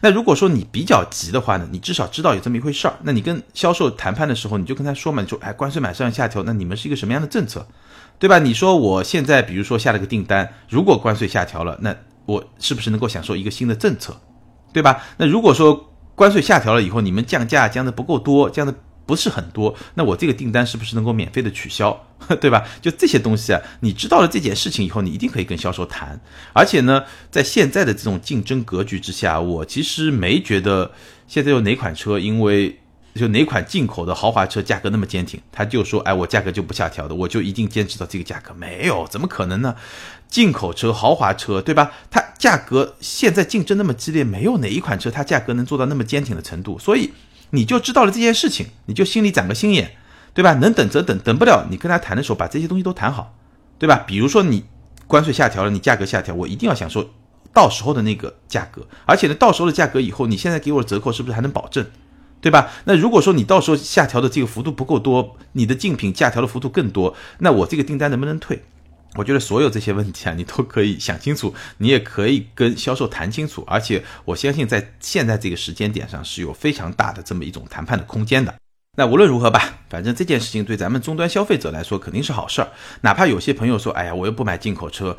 [0.00, 2.94] 那如果说你比较急的话呢，你至少知道有这么一回事儿。
[3.02, 7.66] 那你跟销售谈判的时候，你就跟他说嘛，你说哎，关税马上要下调，那你们是一个什么样的政策，
[8.18, 8.38] 对吧？
[8.38, 14.18] 你说我现在比如说下了个订单，如果关税下调了，那我是不是能够享受一个新的政策，
[14.72, 15.02] 对吧？
[15.18, 18.74] 那如果说关税下调了以后，你们降价降的不够多，降的。
[19.06, 22.06] 不是很多，那我这个订单是不是能够免费的取消，
[22.40, 22.66] 对吧？
[22.82, 26.20] 就这些东西啊，你知道了这件事情以后，你一定可以跟销售谈。
[26.52, 30.90] 而且呢，在现在的这种竞争格局之下，我其实没觉得
[31.28, 32.76] 现在有哪款车，因为
[33.14, 39.76] 就哪款进口的豪华车价格那么坚挺，他就说，哎，我价格就不下调的，我就一定坚持到这个价格，没有，怎么可能呢？
[40.28, 41.92] 进口车、豪华车，对吧？
[42.10, 47.12] 它价格现在竞争那么激烈，没有哪一款车它价格能做到那么坚挺的程度，所以。
[47.56, 49.96] 你就知道了这件事情，你就心里长个心眼，
[50.34, 50.52] 对吧？
[50.54, 53.34] 能等则等，等不了，你跟他谈的时候把这些东西都谈好，
[53.78, 54.04] 对吧？
[54.06, 54.64] 比如说你
[55.06, 57.10] 关税下调了，你价格下调，我一定要享受
[57.54, 61.86] 到时候的那个价格，而且呢，到时候的价格以后，你现在给我的折扣是不是还能保证，
[62.42, 62.70] 对吧？
[62.84, 68.62] 那如果说你到时候下调的这个幅度不够多，你的竞品下调的幅度更多，那我这个订单能不能退？
[69.16, 78.54] 我觉得所有这些问题啊，你都可以想清楚，你也可以跟销售谈清楚，而且我相信在现在这个时间点上是有非常大的这么一种谈判的空间的。
[78.98, 82.68] 那无论如何吧，反正这件事情对咱们终端消费者来说肯定是好事儿。
[83.00, 85.16] 哪怕有些朋友说，哎呀，我又不买进口车，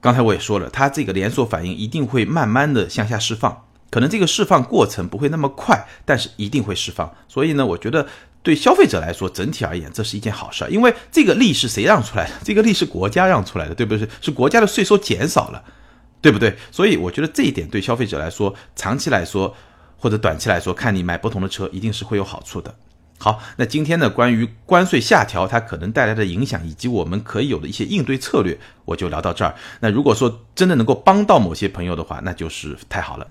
[0.00, 7.12] 刚才我也说了，它这个连锁反应一定会慢慢的向下释放，可能这个释放过程不会那么快，但是一定会释放。
[7.28, 8.06] 所以呢，我觉得。
[8.42, 12.32] 对消费者来说，整体而言，这是一件好事儿，因为这个利是谁让出来的？
[12.42, 14.08] 这个利是国家让出来的，对不对？
[14.22, 15.62] 是国家的税收减少了，
[16.22, 16.56] 对不对？
[16.70, 19.54] 所以我觉得这一点对消费者来说，长期来说
[19.98, 22.74] 或者短期来说，看你买不同的车，一定是会有好处的。
[23.18, 29.54] 好，那今天呢，关于关税下调它可能带来的影响，以及我们可以有的一些应对策略，我就聊到这儿。
[29.80, 33.26] 那如果说真的能够帮到某些朋友的话，那就是太好了。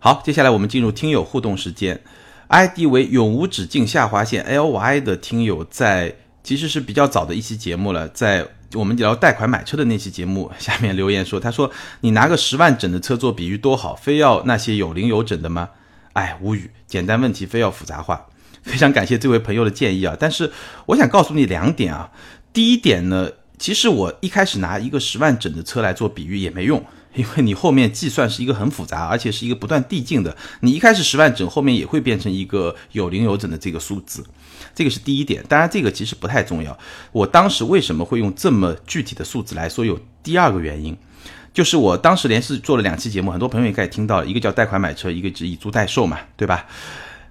[0.00, 2.02] 好，接下来我们进入听友互动时间。
[2.48, 15.68] ID 为永无止境下划线 LY 的听友在其实是比较早的一期节目了，在我们聊贷款买车的那期节目下面留言说，他说你拿个十万整的车做比喻多好，非要那些有零有整的吗？
[16.14, 18.26] 哎，无语，简单问题非要复杂化，
[18.62, 20.50] 非常感谢这位朋友的建议啊，但是
[20.86, 22.10] 我想告诉你两点啊，
[22.52, 26.82] 第一点呢，其实我一开始拿一个十万整的车来做比喻也没用。
[27.18, 30.36] 因为你后面计算是一个很复杂，而且是一个不断递进的。
[30.60, 34.24] 你一开始十万整，后面也会变成一个有零有整的这个数字，
[34.72, 35.44] 这个是第一点。
[35.48, 36.78] 当然，这个其实不太重要。
[37.10, 39.84] 我当时为什么会用这么具体的数字来说？
[39.84, 40.96] 有第二个原因，
[41.52, 46.66] 就是我当时连续做了两期节目，很多朋友应该也听到，一个叫贷款买车，一个是以租代售嘛，对吧？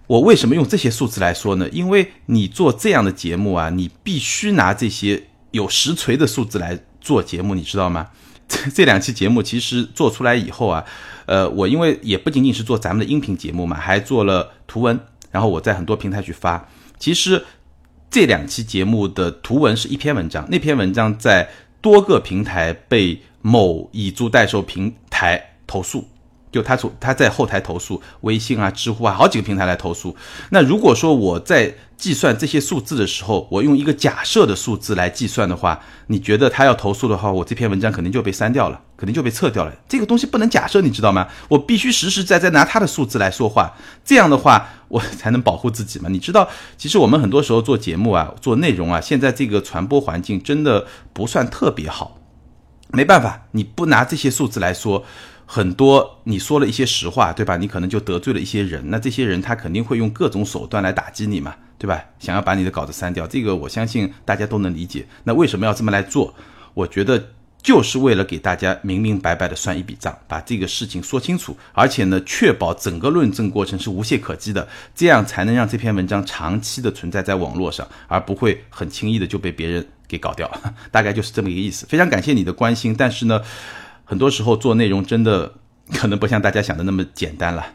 [0.07, 1.69] 我为什么用这些数字来说呢？
[1.69, 8.07] 因为你做这样的节目啊，你必须拿这些有实锤的数字来做节目，你知道吗？
[8.47, 10.83] 这 这两期节目其实做出来以后啊，
[11.25, 14.99] 呃，我因为也不仅仅是做咱们的音频节目嘛，还做了图文，
[15.31, 16.67] 然后我在很多平台去发。
[16.97, 17.43] 其实
[18.09, 21.49] 这两期节目的图文是一篇文章，那篇文章在
[21.81, 26.07] 多个平台被某以租代售平台投诉。
[26.51, 30.15] 就他从他在后台投诉，微信啊、知乎啊，好几个平台来投诉。
[30.51, 39.73] 那如果说我在计算这些数字的时候，我用一个假设的数字来计算的话，你觉得他要投诉的话，我这篇文章肯定就被删掉了，肯定就被撤掉了。
[39.89, 41.27] 这个东西不能假设，你知道吗？
[41.49, 46.07] 我必须实实在在拿他的数字来说话，这样的话我才能保护自己嘛。
[46.09, 52.17] 你知道，其实我们很多时候做节目啊、做内容啊，现在这个传播环境真的不算特别好，
[52.91, 55.03] 没办法，你不拿这些数字来说。
[55.49, 57.55] 很多你说了一些实话，对吧？
[57.55, 62.03] 你可能就得罪了一些人，那这些人他肯定会用各种手段来打击你嘛，对吧？
[62.19, 65.07] 想要把你的稿子删掉，这个我相信大家都能理解。
[65.23, 66.35] 那为什么要这么来做？
[66.73, 67.29] 我觉得
[67.63, 80.51] 就是为了给大家明明白白的算一笔账，把这个事情说清楚，而且呢，确保整个论证过程是无懈可击的，这样才能让这篇文章长期的存在在网络上，而不会很轻易的就被别人给搞掉。
[80.91, 81.85] 大概就是这么一个意思。
[81.85, 83.41] 非常感谢你的关心，但是呢。
[84.07, 85.53] 很多时候做内容真的
[85.93, 87.73] 可能不像大家想的那么简单了。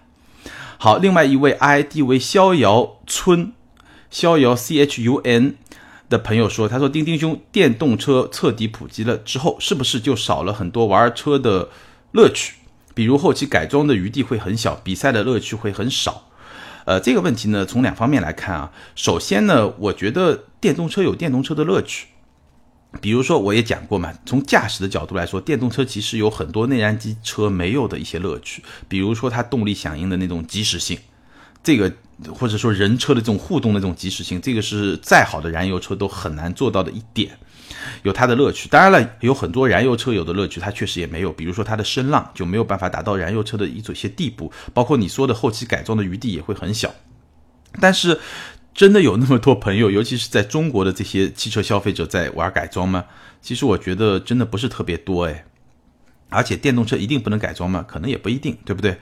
[0.79, 3.53] 好，另外一位 ID 为逍遥村，
[4.11, 5.57] 逍遥 C H U N
[6.09, 11.69] 的朋友说：“他说丁丁兄，电动车彻底普及了之后，是不是就少了很多玩车的
[12.13, 12.55] 乐趣？
[12.95, 16.29] 比如后期改装的余地会很小，比赛的乐趣会很少。”
[16.85, 18.73] 呃，这个问题呢，从两方面来看啊。
[18.97, 22.09] 首先呢，我觉得电动车有电动车的乐趣。
[23.01, 30.99] 比如说，我也讲过嘛，从驾驶的角度来说，电动车其实有很多内燃机车没有的一些乐趣，比如说它动力响应的那种及时性，
[31.65, 31.91] 这个
[32.35, 37.37] 或者说人车的这种互动的这种及时性，这个是再好的燃油车都很难做到的一点。
[38.03, 46.95] 有它的乐趣，当然了，有很多燃油车有的乐趣，它确实也没有，比如说它的声浪就没有办法达到燃油车的一种一些地步，包括你说的后期改装的余地也会很小。
[47.81, 48.21] 但是，
[48.75, 53.05] 真的有那么多朋友， 尤其是在中国的这些汽车消费者在玩改装吗？
[53.41, 55.45] 其实我觉得真的不是特别多哎。
[56.29, 57.85] 而且电动车一定不能改装吗？
[57.87, 58.97] 可能也不一定，对不对？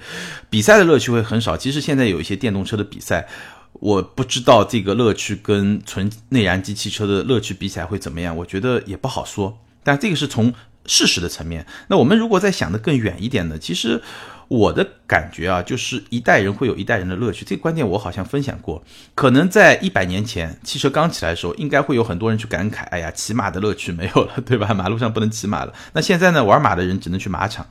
[0.48, 1.56] 比赛的乐趣会很少。
[1.56, 3.28] 其实现在有一些电动车的比赛。
[3.74, 9.56] 我不知道这个乐趣跟纯内燃机汽车的乐趣比起来会怎么样，我觉得也不好说。
[9.84, 10.52] 但这个是从
[10.86, 11.64] 事实的层面。
[11.86, 13.56] 那我们如果再想的更远一点呢？
[13.58, 14.02] 其实
[14.50, 17.44] 我的感觉啊，就是一代人会有一代人的乐趣。
[17.44, 18.82] 这个观点我好像分享过。
[19.14, 24.74] 可能在一百年前汽车刚起来的时候，应该会有很多人去感慨：“哎呀，骑马的乐趣没有了，对吧？
[24.74, 27.64] 马路上不能骑马了。”那现在呢，玩马的人只能去马场，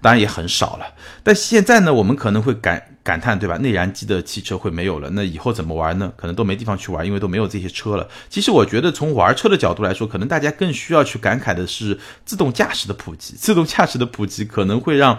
[0.00, 0.86] 当然也很少了。
[1.22, 2.82] 但现在呢，我们可能会感。
[3.04, 3.56] 感叹对吧？
[3.56, 6.12] 内燃机的汽车会没有了，那以后怎么玩呢？
[6.16, 8.08] 可能都没地方去玩，因为都没有这些车了。
[8.30, 13.34] 其实我觉得从玩车的角度来说，可能大家更需要去感慨的是自动驾驶的普及。
[13.34, 15.18] 自动驾驶的普及可能会让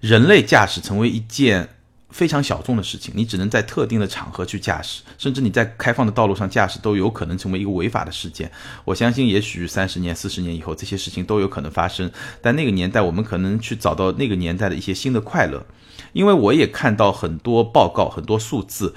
[0.00, 1.68] 人类驾驶成为一件。
[2.12, 8.50] 非常小众的事情，你只能在特定的场合去驾驶，甚至你在开放的道路上驾驶都有可能成为一个违法的事件。
[8.84, 12.10] 我相信，也许三十年、四十年以后，这些事情都有可能发生。
[12.42, 15.64] 但那个年代，我们可能去找到那个年代的一些新的快乐，
[16.12, 18.96] 因为我也看到很多报告、很多数字，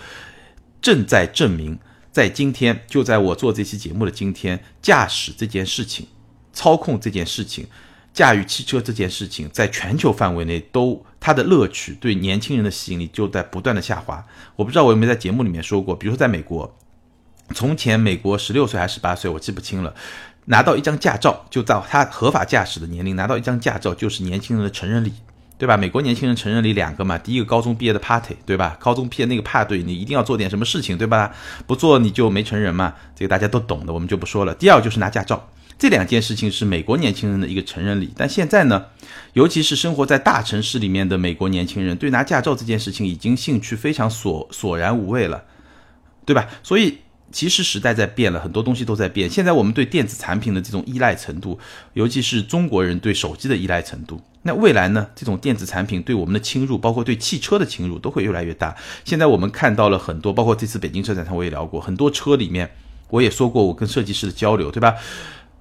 [0.81, 1.77] 正在证明，
[2.11, 6.07] 在今天，就在我做这期节目的今天，驾驶这件事情、
[6.51, 7.67] 操控这件事情。
[8.13, 14.23] 驾驭汽车这件事情，在全球范围内都它的乐趣对年轻人的吸引力就在不断的下滑。
[14.55, 16.75] 我不知道我有没有在节目里面说过，比如说在美国，
[17.55, 19.95] 从前美国十六岁还是十八岁，我记不清了，
[20.45, 25.11] 拿到一张驾照就到他合法驾驶的年龄，拿到一张驾照就是年轻人的成人礼，
[25.57, 25.75] 对吧？
[25.75, 28.77] 美国年轻人成人礼两个嘛，第一个高中毕业的 party，对吧？
[28.79, 31.33] 高中毕业那个派对，你一定要做点什么事情，对吧？
[31.65, 34.53] 不做你就没成人嘛，这个大家都懂的，我们就不说了。
[34.53, 35.49] 第二就是拿驾照。
[35.77, 38.85] 这两件事情是美国年轻人的一个成人礼，但现在呢，
[39.33, 45.43] 尤其是生活在大城市里面的美国年轻人，对拿驾照这件事情已经兴趣非常索索然无味了，
[46.25, 46.47] 对吧？
[46.61, 46.99] 所以
[47.31, 49.29] 其实时代在变了，很多东西都在变。
[49.29, 51.59] 现在我们对电子产品的这种依赖程度，
[51.93, 58.75] 尤其是中国人对手机的依赖程度，那未来呢，这种电子产品对我们的侵入，包括对汽车的侵入，都会越来越大。
[59.03, 62.69] 现在我们看到了很多，包括这次北京车展上我也聊过，很多车里面，
[63.09, 64.93] 我也说过我跟设计师的交流，对吧？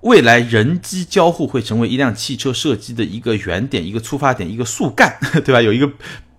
[0.02, 5.60] 未来人机交互会成为一辆汽车设计的一个原点、一个出发点、一个树干， 对吧？
[5.60, 5.90] 有一个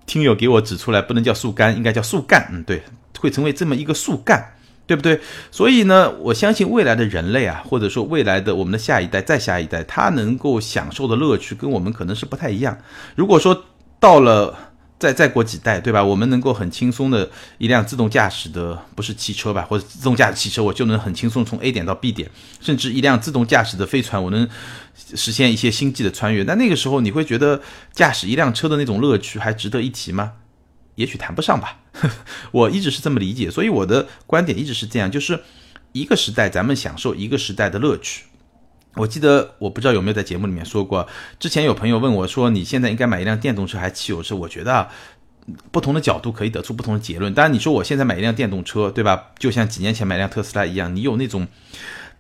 [0.06, 2.48] 听友给我指出来，不能叫树干，应该叫树干。
[2.52, 2.84] 嗯，对，
[3.20, 5.20] 会成为这么一个树干，对不对？
[5.50, 12.78] 所以呢，我相信未来的人类啊，或者说未来的我们的下一代、再下一代，他能够享受的乐趣跟我们可能是不太一样。
[13.16, 13.66] 如果说
[14.00, 14.73] 到了。
[15.00, 16.02] 再再过几代，对吧？
[16.02, 24.48] 我们能够很轻松的一辆自动驾驶的，不是汽车吧，或者自动驾驶汽车，我就能很轻松从 A 点到 B 点，甚至一辆自动驾驶的飞船，我能
[25.14, 26.44] 实现一些星际的穿越。
[26.44, 30.34] 那那个时候，你会觉得驾驶一辆车的那种乐趣还值得一提吗？
[30.96, 31.80] 也许谈不上吧。
[32.52, 35.42] 我一直是这么理解，所以我的观点一直是这样，就是
[35.92, 38.24] 一个时代，咱们享受一个时代的乐趣。
[38.96, 41.08] 我记得我不知道有没有在节目里面说过，
[41.40, 44.88] 之前有朋友问我说：“你现在应该买一辆电动车还是汽油车？”我觉得，
[45.72, 47.34] 不同的角度可以得出不同的结论。
[47.34, 49.32] 当然，你说我现在买一辆电动车，对吧？
[49.40, 51.48] 就像几年前买辆特斯拉一样，你有那种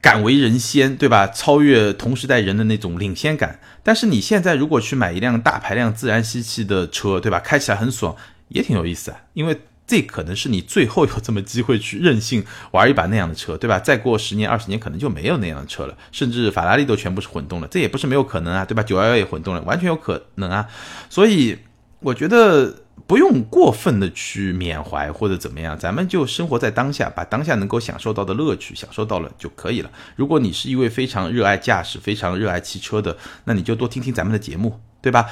[0.01, 1.27] 敢为人先，对吧？
[1.27, 3.59] 超越同时代人的那种领先感。
[3.83, 7.39] 但是你现在如果去买一辆大排量自然吸气的车，对吧？
[7.39, 8.15] 开起来很爽，
[8.47, 9.59] 也挺有意思啊，因为。
[9.93, 13.77] 这可能是你最后有这么机会去任性玩一把那样的车，对吧？
[13.77, 18.81] 再过十年、二十年，可能就没有那样的车了，甚至法拉利都全部是混动了，这也不是没有可能啊，对吧？
[18.81, 20.67] 九幺幺也混动了，完全有可能啊。
[21.11, 21.55] 所以
[21.99, 22.75] 我觉得
[23.05, 29.91] 不用过分的去缅怀或者怎么样，咱们就生活在当下，把当下能够享受到的乐趣享受到了就可以了。
[30.15, 35.27] 如果你是一位非常热爱驾驶、非常热爱汽车的，那你就多听听咱们的节目，对吧？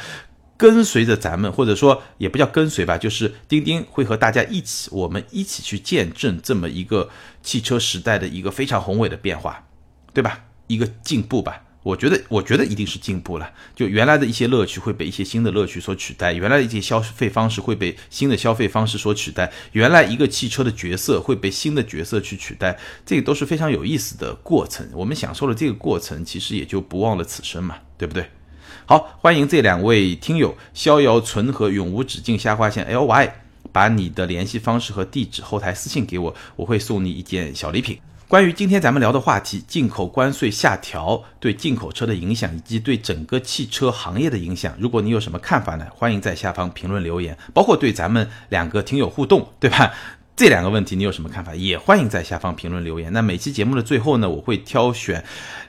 [0.62, 7.10] 跟随着咱们，或者说也不叫跟随吧，就是钉钉会和大家一起，我们一起去见证这么一个
[7.42, 9.66] 汽车时代的一个非常宏伟的变化，
[10.14, 10.44] 对吧？
[10.68, 11.64] 一个进步吧。
[11.82, 13.52] 我觉得，我觉得一定是进步了。
[13.76, 24.88] 就原来的一些乐趣会被一些新的乐趣所取代，原来的一些消费方式会被新的消费方式所取代，原来一个汽车的角色会被新的角色去取代，这个都是非常有意思的过程。
[24.94, 28.30] 我们享受了这个过程，其实也就不忘了此生嘛，对不对？
[28.86, 33.34] 好，欢迎这两位听友逍遥存和永无止境下划线 L Y，
[33.72, 37.98] 把你的联系方式和地址后台私信给我，我会送你一件小礼品。
[38.28, 45.86] 关于今天咱们聊的话题，进口关税下调对进口车的影响，以及对整个汽车行业的影响，如果你有什么看法呢？
[45.94, 49.92] 欢迎在下方评论留言，包括对咱们两个听友互动，对吧？
[50.34, 51.54] 这两个问题你有什么看法？
[51.54, 53.12] 也欢迎在下方评论留言。
[53.12, 55.24] 那每期节目的最后呢，我会挑选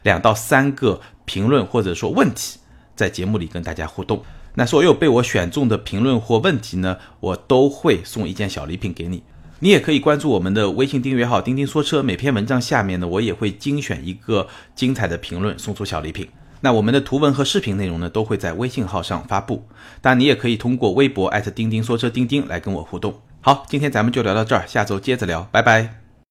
[0.04, 2.60] 两到三个评论或者说问题，
[2.94, 4.22] 在节目里跟大家互动。
[4.54, 9.22] 那所有被我选中的评论或问题呢，我都会送一件小礼品给你。
[9.60, 16.28] 你也可以关注我们的微信订阅号“钉钉说车”，每篇文章下面呢，我也会精选一个精彩的评论，送出小礼品。
[16.60, 19.64] 那我们的图文和视频内容呢，都会在微信号上发布。
[20.00, 23.14] 当然，你也可以通过微博钉钉说车钉钉来跟我互动。
[23.40, 26.01] 好，今天咱们就聊到这儿，下周接着聊，拜拜。